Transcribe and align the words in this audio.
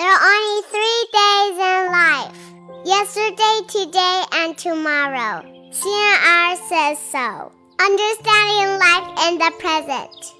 There 0.00 0.08
are 0.08 0.34
only 0.34 0.62
three 0.62 1.06
days 1.12 1.58
in 1.60 1.92
life 1.92 2.40
yesterday, 2.86 3.60
today, 3.68 4.22
and 4.32 4.56
tomorrow. 4.56 5.44
CNR 5.72 6.56
says 6.70 6.98
so. 6.98 7.52
Understanding 7.78 8.78
life 8.80 9.28
in 9.28 9.36
the 9.36 9.52
present. 9.58 10.32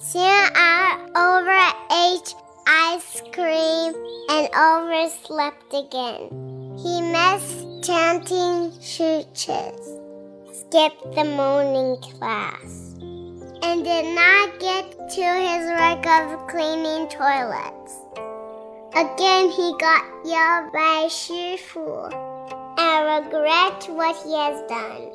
CNR 0.00 1.10
overate 1.14 2.34
ice 2.66 3.20
cream 3.34 3.92
and 4.30 4.48
overslept 4.56 5.74
again. 5.74 6.78
He 6.78 7.02
missed 7.02 7.86
chanting 7.86 8.72
churches, 8.80 9.76
skipped 10.54 11.14
the 11.14 11.24
morning 11.36 11.98
class, 12.00 12.94
and 13.62 13.84
did 13.84 14.06
not 14.14 14.58
get 14.58 15.10
to 15.10 15.22
his 15.22 15.66
work 15.68 16.06
of 16.06 16.48
cleaning 16.48 17.08
toilets. 17.10 18.00
Again, 18.96 19.50
he 19.50 19.74
got 19.80 20.04
yelled 20.24 20.72
by 20.72 21.08
Shifu 21.08 22.12
and 22.78 23.24
regret 23.26 23.88
what 23.88 24.14
he 24.22 24.36
has 24.36 24.62
done. 24.68 25.10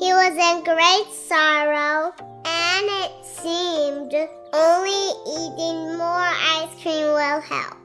He 0.00 0.10
was 0.10 0.32
in 0.32 0.64
great 0.64 1.12
sorrow, 1.12 2.14
and 2.46 2.86
it 3.04 3.12
seemed 3.26 4.14
only 4.54 5.04
eating 5.28 5.98
more 5.98 6.32
ice 6.56 6.72
cream 6.80 7.08
will 7.08 7.42
help. 7.42 7.76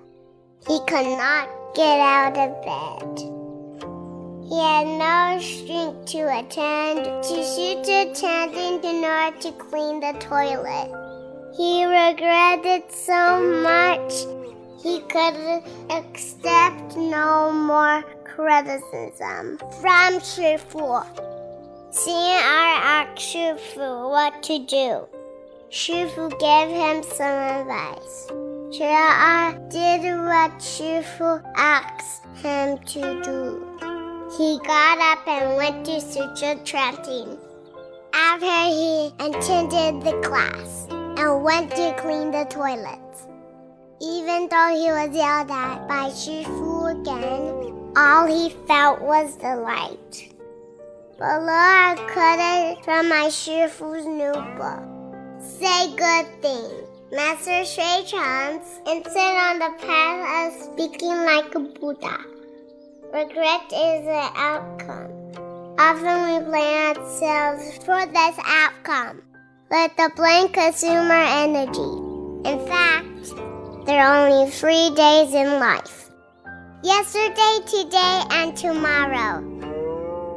He 0.65 0.79
could 0.87 1.17
not 1.17 1.49
get 1.75 1.99
out 1.99 2.37
of 2.37 2.61
bed. 2.63 3.19
He 4.47 4.57
had 4.57 4.87
no 4.87 5.37
strength 5.41 6.05
to 6.13 6.39
attend 6.39 7.23
to 7.25 7.43
Sutra 7.43 8.15
chanting 8.15 8.81
in 8.89 9.03
order 9.03 9.37
to 9.39 9.51
clean 9.51 9.99
the 9.99 10.13
toilet. 10.21 10.89
He 11.57 11.83
regretted 11.83 12.89
so 12.89 13.41
much 13.41 14.36
he 14.81 14.99
could 15.01 15.63
accept 15.89 16.95
no 16.95 17.51
more 17.51 18.03
criticism 18.23 19.57
from 19.81 20.19
Shifu. 20.19 21.05
CNR 21.91 22.73
asked 22.93 23.17
Shifu 23.17 24.09
what 24.09 24.43
to 24.43 24.59
do. 24.59 25.07
Shifu 25.71 26.29
gave 26.39 26.69
him 26.69 27.01
some 27.03 27.27
advice. 27.27 28.27
CNR 28.69 29.69
did 29.71 30.01
what 30.19 30.51
Shifu 30.59 31.41
asked 31.55 32.25
him 32.35 32.77
to 32.77 33.21
do. 33.23 33.67
He 34.37 34.59
got 34.59 34.99
up 34.99 35.27
and 35.27 35.57
went 35.57 35.85
to 35.85 35.99
Sutra 36.01 36.61
chanting. 36.63 37.37
After 38.13 38.45
he 38.45 39.07
attended 39.19 40.03
the 40.03 40.19
class 40.21 40.87
and 40.89 41.43
went 41.43 41.71
to 41.71 41.95
clean 41.97 42.31
the 42.31 42.45
toilets. 42.49 43.27
Even 43.99 44.47
though 44.49 44.69
he 44.69 44.91
was 44.91 45.15
yelled 45.15 45.49
at 45.49 45.87
by 45.87 46.09
Shifu 46.09 46.91
again, 46.91 47.93
all 47.97 48.27
he 48.27 48.49
felt 48.67 49.01
was 49.01 49.35
delight. 49.37 50.33
Below 51.17 51.47
I 51.49 51.95
quoted 52.13 52.85
from 52.85 53.09
my 53.09 53.27
Shifu's 53.29 54.05
new 54.05 54.33
book. 54.55 55.41
Say 55.41 55.95
good 55.95 56.41
things. 56.43 56.87
Master 57.11 57.65
Shui 57.65 57.85
and 57.85 59.03
sit 59.03 59.17
on 59.17 59.57
the 59.57 59.73
path 59.81 60.53
of 60.53 60.73
speaking 60.73 61.25
like 61.25 61.55
a 61.55 61.59
Buddha. 61.59 62.17
Regret 63.11 63.63
is 63.71 64.05
the 64.05 64.29
outcome. 64.35 65.09
Often 65.79 66.43
we 66.43 66.45
blame 66.45 66.97
ourselves 66.97 67.77
for 67.83 68.05
this 68.05 68.37
outcome. 68.45 69.23
Let 69.71 69.97
the 69.97 70.11
blame 70.15 70.49
consume 70.49 71.09
our 71.09 71.45
energy. 71.45 72.49
In 72.49 72.67
fact, 72.67 73.16
there 73.87 74.03
are 74.03 74.27
only 74.27 74.51
three 74.51 74.89
days 74.95 75.33
in 75.33 75.59
life 75.61 76.11
yesterday, 76.83 77.59
today, 77.65 78.21
and 78.31 78.55
tomorrow. 78.55 79.39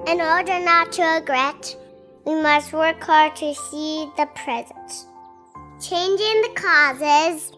In 0.06 0.20
order 0.20 0.64
not 0.64 0.92
to 0.92 1.02
regret, 1.02 1.76
we 2.24 2.40
must 2.40 2.72
work 2.72 3.02
hard 3.02 3.34
to 3.36 3.52
see 3.52 4.08
the 4.16 4.26
present. 4.36 5.06
Changing 5.80 6.42
the 6.42 6.52
causes, 6.54 7.52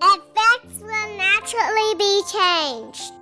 effects 0.00 0.80
will 0.80 1.16
naturally 1.18 1.94
be 1.98 2.22
changed. 2.32 3.12